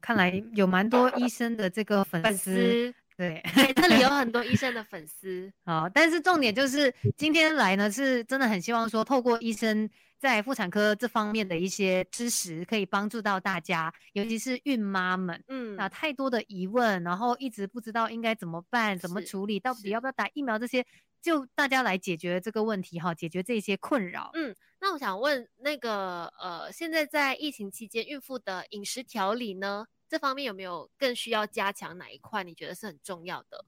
[0.01, 2.95] 看来有蛮多医生的这个粉丝。
[3.17, 3.41] 对，
[3.77, 20.85] 这里有很多医生的 粉丝好，但是重点就是今天来呢，是真的很希望说，透过医生在妇产科这方面的一些知识，可以帮助到大家，尤其是孕妈们，嗯，啊，太多的疑问，然后一直不知道应该怎么办，怎么处理，到底要不要打疫苗，这些
[21.23, 24.33] 就大家来解决这个问题哈，解决这些困扰。
[24.35, 24.53] 嗯，
[24.85, 29.87] 那我想问那个呃，现在在疫情期间，孕妇的饮食调理呢？
[30.11, 32.45] 这方面有没有更需要加强哪一块？
[32.45, 33.65] 你觉得是很重要的？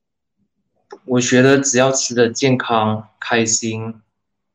[1.07, 4.03] 我觉得只要吃的健康、开心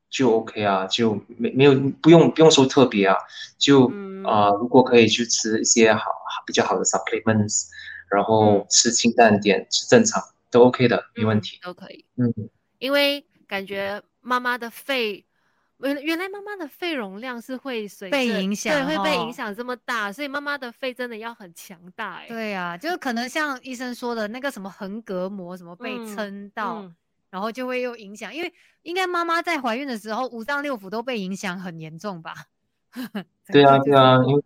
[0.08, 3.18] 就 OK 啊，就没没有不用不用说特别啊，
[3.58, 3.88] 就
[4.24, 6.12] 啊，如果可以去吃一些好
[6.46, 7.70] 比较好的 supplements，
[8.08, 10.22] 然后吃清淡点，吃正常
[10.52, 12.06] 都 OK 的，没问题，都可以。
[12.18, 12.32] 嗯，
[12.78, 15.26] 因为感觉妈妈的肺。
[15.84, 26.86] 原原来妈妈的肺容量是会随被影响，对，会被影响这么大，所以妈妈的肺真的要很强大，哎，对啊，就是可能像医生说的那个什么横膈膜什么被撑到，
[27.30, 32.34] 然后就会又影响，因为应该妈妈在怀孕的时候五脏六腑都被影响很严重吧？
[33.52, 34.42] 对啊，对啊，因为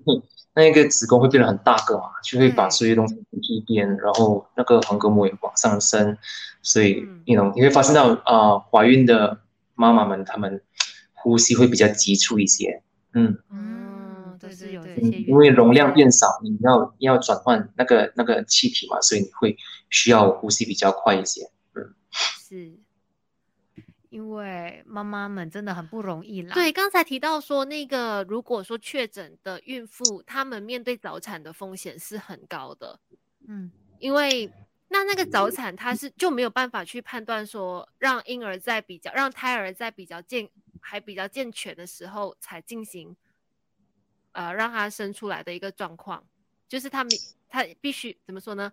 [0.54, 6.18] 那个子宫会变得很大个嘛，就会把所有东西挤一边，然后那个横膈膜也往上升，
[6.62, 9.42] 所以你能你会发现到啊，怀孕的
[9.74, 10.62] 妈妈们她们。
[11.26, 12.84] 呼吸会比较急促一些，
[13.14, 13.36] 嗯。
[13.50, 19.58] 嗯，都是有这些原因，因为容量变少，你要要转换那个那个气体嘛，所以你会
[19.90, 21.96] 需要呼吸比较快一些，嗯，
[22.48, 22.78] 是。
[24.12, 26.54] 因为妈妈们真的很不容易啦。
[26.54, 33.00] 对，刚才提到说那个，如果说确诊的孕妇，她们面对早产的风险是很高的，
[33.48, 34.50] 嗯，因为
[34.90, 40.48] 那那个早产，它是就没有办法去判断说让婴儿在比较让胎儿在比较健。
[40.82, 43.16] 还比较健全的时候才进行，
[44.34, 46.24] 呃，让它生出来的一个状况，
[46.68, 47.12] 就是他们
[47.50, 48.72] 他必须怎么说呢？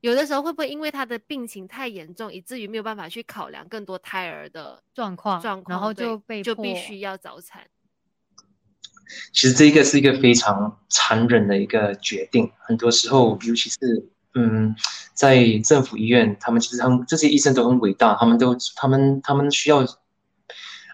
[0.00, 7.68] 有的时候会不会因为他的病情太严重，以至于没有办法去考量更多胎儿的状况，状况，然后就被就必须要早产。
[9.32, 13.78] 其实这个是一个非常残忍的一个决定，很多时候，尤其是
[14.34, 14.74] 嗯，
[15.14, 19.86] 在政府医院，他们其实他们这些医生都很伟大，他们都他们他们需要。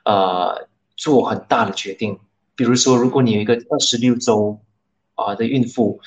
[0.09, 0.67] 呃，
[0.97, 2.19] 做很大的决定，
[2.57, 4.59] 比如说，如果你有一个二十六周
[5.17, 6.01] 啊的孕妇，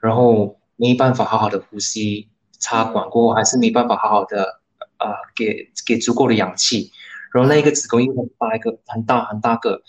[0.00, 4.60] 然后没办法好好的呼吸，插管过后还是没办法好好的
[4.96, 6.90] 啊给给足够的氧气，
[7.32, 9.80] 然后那一个子宫又很大一个很大很大个，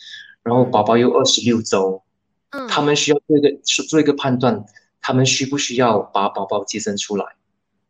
[0.43, 2.03] 然后宝宝又二十六周，
[2.51, 3.49] 嗯，他们需要做一个
[3.89, 4.63] 做一个判断，
[5.01, 7.25] 他们需不需要把宝宝接生出来？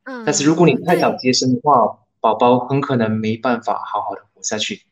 [0.05, 4.85] 嗯，但是如果你太早接生的话，宝宝很可能没办法好好的活下去。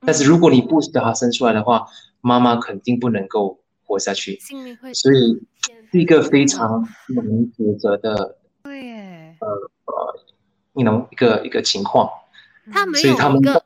[0.00, 1.86] 但是如果你不把它生出来的话，
[2.20, 4.38] 妈妈肯定不能够活下去，
[4.94, 5.46] 所以
[5.90, 8.92] 是一个非常难抉择的，对，
[9.40, 9.48] 呃
[9.86, 10.24] 呃，
[10.72, 12.08] 你能一个一个情况，
[12.72, 12.86] 他。
[12.86, 13.64] 没有一个，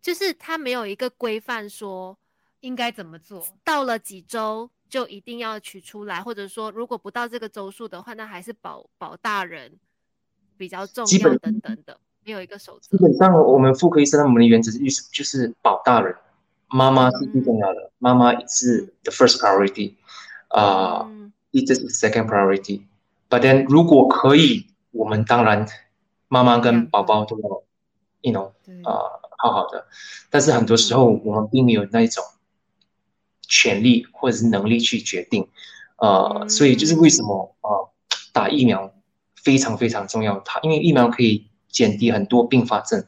[0.00, 2.16] 就是他没有一个规范说
[2.60, 9.78] 应该怎么做，到了几周就一定要取出来，或者说如果不到这个周数的话，那还是保保大人
[10.56, 12.00] 比较重要等等的。
[12.26, 12.96] 没有一个守则。
[12.96, 14.78] 基本上，我们妇科医生他们的原则是
[15.12, 16.12] 就是保大人，
[16.66, 19.94] 妈妈是最重要的，妈妈是 the first priority，
[20.48, 21.08] 啊，
[21.52, 22.82] 一直是 second priority。
[23.30, 25.68] But then，如果可以，我们当然
[26.26, 27.62] 妈妈跟宝宝都要
[28.22, 28.48] ，you know，
[28.82, 28.98] 啊，
[29.38, 29.86] 好好的。
[30.28, 32.24] 但是很多时候我们并没有那一种
[33.42, 35.48] 权利或者是能力去决定，
[35.98, 37.86] 呃，所以就是为什么啊，
[38.32, 38.92] 打疫苗
[39.36, 40.40] 非常非常重要。
[40.40, 41.46] 它因为疫苗可以。
[41.76, 43.04] 减低很多并发症，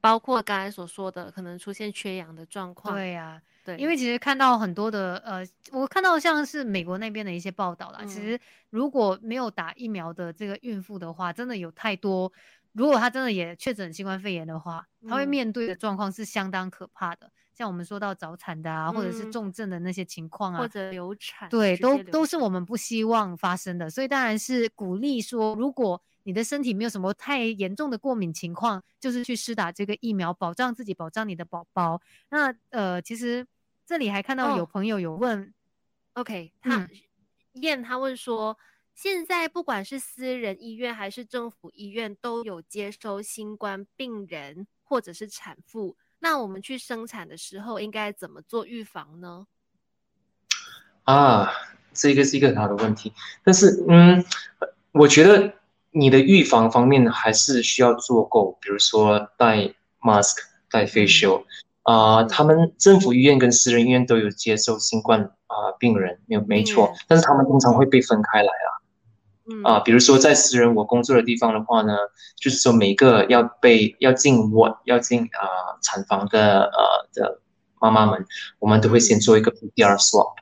[0.00, 2.94] 包括刚才所说的可能出现缺氧的状况。
[2.94, 8.38] 对呀，对，因为其实看到很多的呃，我看到像是美国那边的一些报道啦，其实
[8.70, 12.32] 如果没有打疫苗的这个孕妇的话，真的有太多，
[12.70, 17.28] 如果她真的也确诊新冠肺炎的话，她会面对的状况是相当可怕的。
[17.52, 23.90] 像我们说到早产的啊，或者是重症的那些情况啊，或者流产，对，都都是我们不希望发生的。
[23.90, 32.00] 所以当然是鼓励说，如果你的身体没有什么太严重的过敏情况，就是去施打这个疫苗，保障自己，保障你的宝宝。
[32.28, 33.46] 那呃，其实
[33.86, 35.54] 这里还看到有朋友有问
[36.12, 36.88] ，OK，他
[37.54, 38.58] 燕他问说，
[38.94, 49.46] 现在不管是私人医院还是政府医院，都有接收新冠病人或者是产妇，那我们去生产的时候应该怎么做预防呢？
[51.04, 51.50] 啊，
[51.94, 54.22] 这个是一个很好的问题，但是嗯，
[54.92, 55.58] 我觉得。
[55.92, 60.34] 你的预防方面还是需要做够，比如说戴 mask、
[60.70, 61.42] 戴 facial
[61.82, 62.24] 啊。
[62.24, 66.92] 他们政府医院跟私人医院都有接受新冠啊病人，没有没错。
[67.08, 68.70] 但是他们通常会被分开来啊。
[69.64, 71.92] 啊，比如说在私人我工作的地方的话呢，
[72.36, 77.40] 就是说每个要被要进我要进啊产房的呃的
[77.80, 78.24] 妈妈们，
[78.60, 80.34] 我们都会先做一个 PCR swab。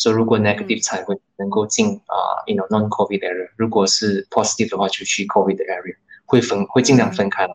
[0.00, 3.50] 所以如果 negative 才会能够进啊，you know non-COVID area。
[3.56, 7.54] 如果是 positive 的话，就去 COVID area，会分会尽量分开了。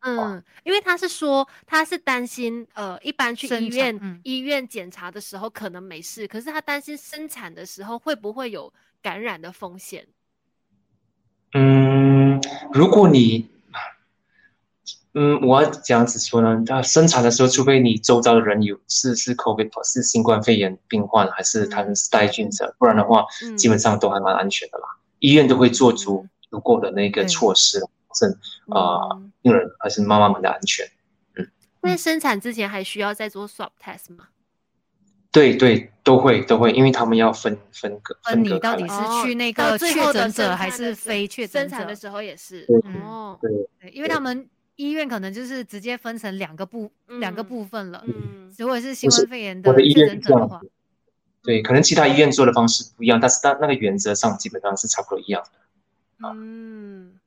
[0.00, 10.08] 嗯，因为他是说他是担心呃，一般去医院医院检查的时候可能没事，可是他担心生产的时候会不会有感染的风险。
[11.52, 12.40] 嗯，
[12.72, 13.48] 如果你。
[15.12, 23.24] 嗯，我要这样子说呢，他生产的时候，除非你周遭的人有是是 COVID 是新冠肺炎病患，还是他们是带菌者，不然的话，
[23.58, 24.84] 基本上都还蛮安全的啦。
[25.18, 28.30] 医院都会做足足够的那个措施，保证
[28.68, 30.86] 啊病人还是妈妈们的安全。
[31.34, 34.28] 嗯，那生产之前还需要再做 swab test 吗？
[35.32, 41.68] 对对，都会都会，因为他们要分分隔分你到底是去那个确诊者还是非确诊者？
[41.68, 42.64] 生产的时候也是
[43.04, 44.48] 哦，对对，因为他们。
[44.80, 46.90] 医院可能就是直接分成两个部
[47.20, 48.02] 两个部分了。
[48.06, 50.60] 嗯，如果是新冠肺炎的确诊者的话，
[51.42, 55.50] 对，可能其他医院做的方式不一样，但是它那个原则上基本上是差不多一样的。
[56.34, 57.18] 嗯，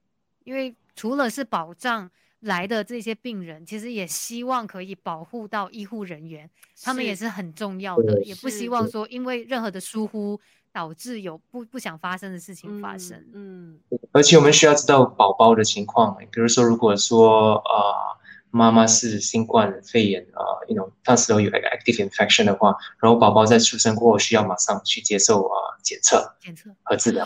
[0.44, 6.50] 因为除了是保障来的这些病人，其实也希望可以保护到医护人员，
[6.82, 10.39] 他们也是很重要的，也不希望说因为任何的疏忽。
[10.73, 13.79] 导致有不不想发生的事情发生，嗯，
[14.12, 18.17] 而且我们需要知道宝宝的情况，比如说，如果说啊，
[18.49, 27.23] 妈妈是新冠肺炎啊，一种那时候有 active infection 的话，然后宝宝在出生过后需要马上去接受啊检测、检测和治疗，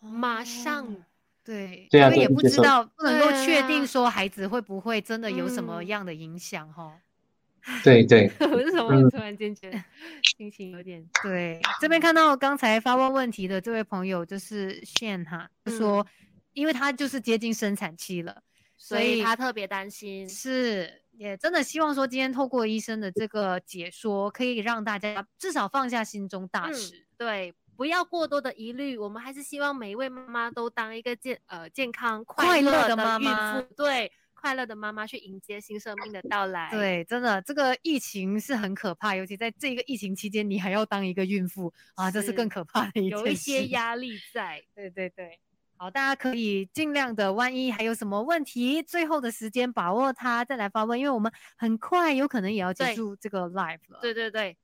[0.00, 0.96] 马上，
[1.44, 6.94] 对，对啊，因为也不知道，不能够确定说孩子会不会真的有什么样的影响哈。
[7.84, 9.78] 对 对，为 什么突然间觉得
[10.36, 11.60] 心情有点对？
[11.80, 16.06] 这边看到刚才发问问题的这位朋友就是炫哈，说
[16.52, 18.42] 因为他就是接近生产期了，
[18.76, 20.28] 所以他特别担心。
[20.28, 28.96] 是，也真的希望说今天透过医生的这个解说，可以让大家至少放下心中大石，对，不要过多的疑虑。
[28.96, 34.10] 我们还是希望每一位妈妈都当一个健呃健康快乐的妈妈，对。
[34.40, 36.70] 快乐的妈妈去迎接新生命的到来。
[36.70, 44.62] 对，真的，这个疫情是很可怕，尤其在这个疫情期间，你还要当一个孕妇啊，这是更可怕的一件有一些压力在。
[44.74, 45.38] 对对对，
[45.76, 53.98] 好，大家可以尽量的，万一还有什么问题，最后的时间把握它再来发问，因为我们很快有可能也要结束这个 live 了。
[54.00, 54.56] 对对对，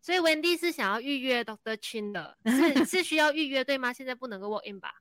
[0.00, 3.92] 所以 Wendy 是想要预约 Doctor Chin 的，是 是需要预约对吗？
[3.92, 4.92] 现在不能够 walk in 吧？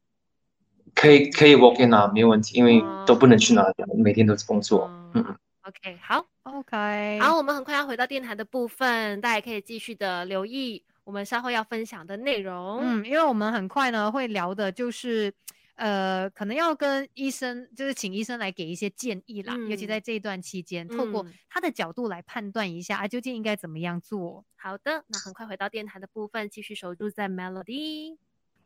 [0.96, 4.90] 可以可以 work in 啊，没有问题，因为都不能去哪里，每天都是工作。
[5.14, 5.36] 嗯嗯。
[5.64, 12.80] OK，好，OK，好，我们很快要回到电台的部分，大家可以继续的留意我们稍后要分享的内容。
[12.82, 15.34] 嗯，因为我们很快呢会聊的就是，
[15.76, 24.44] 呃，可能要跟医生，就是请医生来给一些建议啦，尤其在这一段期间，透过他的角度来判断一下啊，究竟应该怎么样做。
[24.58, 28.18] 好的，那很快回到电台的部分，继续守住在 Melody。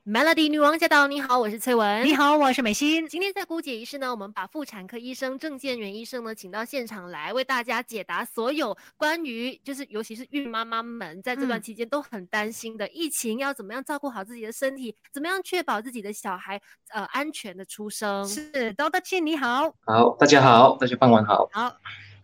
[0.10, 1.06] Melody 女王驾到！
[1.06, 2.06] 你好，我是崔文。
[2.06, 3.06] 你好，我是美心。
[3.10, 18.26] 今天在姑姐仪式呢，我们把妇产科医生郑建元医生呢请到现场来，为大家解答所有关于就是尤其是孕妈妈们在这段期间都很担心的疫情，要怎么样照顾好自己的身体，怎么样确保自己的小孩呃安全的出生。
[18.26, 19.76] 是，高德庆你好。
[19.86, 21.50] 好，大家好，大家傍晚好。
[21.52, 21.76] 好。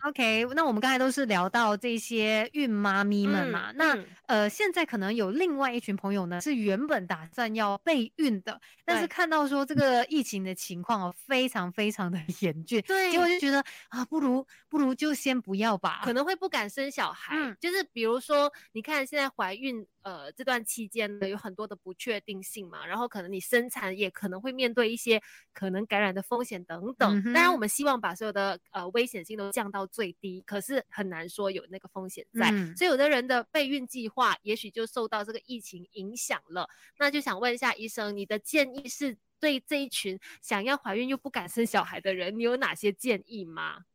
[0.04, 19.86] OK，那我们刚才都是聊到这些孕妈咪们嘛，那呃，现在可能有另外一群朋友呢，是原本打算要备孕的，但是看到说这个疫情的情况哦，非常非常的 严峻，对，结果就觉得啊，不如不如就先不要吧，可能会不敢生小孩，就是比如说，你看现在怀孕。
[20.04, 25.18] 呃，这段期间呢，有很多的不确定性嘛，然后可能你生产也可能会面对一些
[25.54, 27.22] 可能感染的风险等等。
[27.32, 36.68] 当然，我们希望把所有的呃危险性都降到最低，可是很难说有那个风险在，所以有的人的备孕计划也许就受到这个疫情影响了。
[36.98, 43.86] 那就想问一下医生，你的建议是对这一群想要怀孕又不敢生小孩的人，你有哪些建议吗？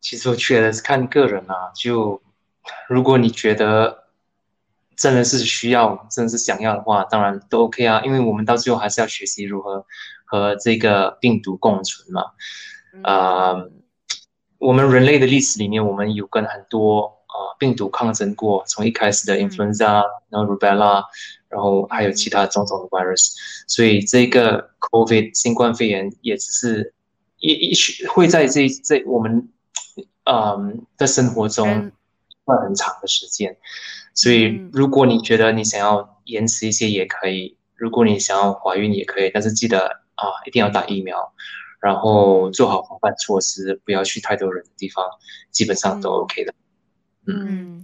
[0.00, 2.20] 其实我觉得是看个人啊，就
[2.88, 4.04] 如果你觉得。
[4.96, 8.00] 真的是需要，真的是想要的话，当然都 OK 啊。
[8.04, 9.84] 因为我们到最后还是要学习如何
[10.24, 12.22] 和这个病毒共存嘛。
[13.02, 13.54] 啊，
[14.58, 21.04] 我们人类的历史里面，我们有跟很多啊病毒抗争过，从一开始的 influenza，然后 rubella，
[21.48, 23.32] 然后还有其他种种的 virus。
[23.68, 26.94] 所以这个 COVID 新冠肺炎也只是
[27.38, 29.48] 一一会在这这我们
[30.24, 31.92] 嗯的生活中。
[32.46, 33.56] 会很长的时间，
[34.16, 39.86] 所以如果你觉得你想要延迟一些也可以，如果你想要怀孕也可以，但是记得
[40.16, 41.32] 啊，一定要打疫苗，
[41.80, 45.04] 然后做好防范措施，不要去太多人的地方，
[45.52, 46.52] 基本上都 OK 的。
[46.52, 46.65] 嗯，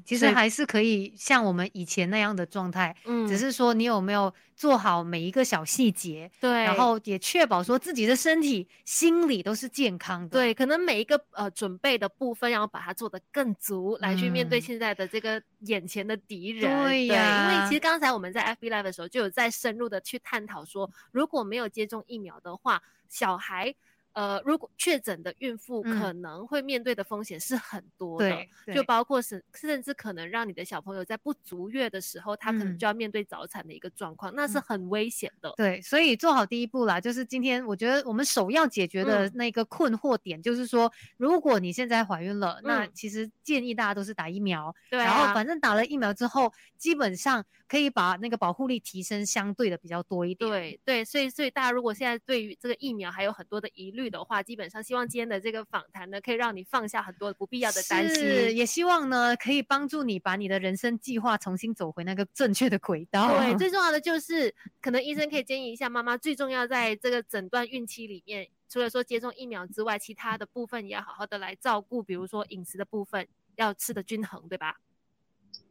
[0.05, 23.75] 其实还是可以像我们以前那样的状态，嗯，只是说你有没有做好每一个小细节，对，然后也确保说自己的身体、心理都是健康的，对，可能每一个呃准备的部分要把它做得更足，来去面对现在的这个眼前的敌人，对呀，因为其实刚才我们在 FB Live 的时候就有在深入的去探讨说，如果没有接种疫苗的话，小孩。
[24.15, 35.51] 呃，如果确诊的孕妇可能会面对的风险是很多的，就包括是甚至可能让你的小朋友在不足月的时候，他可能就要面对早产的一个状况，那是很危险的。
[35.57, 50.51] 对，所以做好第一步啦，就是今天我觉得我们首要解决的那个困惑点，就是说，如果你现在怀孕了，那其实建议大家都是打疫苗，对，然后反正打了疫苗之后，基本上可以把那个保护力提升相对的比较多一点。
[50.51, 54.02] 对对，所以所以大家如果现在对于这个疫苗还有很多的疑虑。
[54.11, 58.25] 的话，基本上希望今天的这个访谈呢，可以让你放下很多不必要的担心，
[58.57, 63.29] 也希望呢，可以帮助你把你的人生计划重新走回那个正确的轨道。
[63.39, 73.27] 对， 最重要的就是，可能医生可以建议一下妈妈，最重要在这个诊断孕期里面，除了说接种疫苗之外，其他的部分也要好好的来照顾，比如说饮食的部分
[73.57, 74.77] 要吃的均衡，对吧？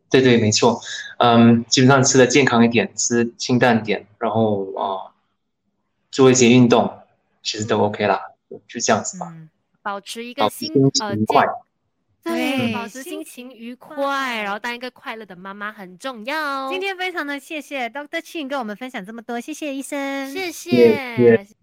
[0.09, 0.81] 对对，没错，
[1.19, 5.15] 嗯，基本上吃的健康一点，吃清淡点，然后啊，
[6.11, 7.00] 做一些运动。
[7.41, 8.21] 其实都 OK 啦，
[8.67, 9.33] 就这样子吧。
[9.81, 11.45] 保持一个心呃快，
[12.23, 16.69] 对，保持心情愉快，然后当一个快乐的妈妈很重要。
[16.69, 21.60] 今天非常的谢谢 Doctor Chin 跟我们分享这么多，谢谢医生，谢谢。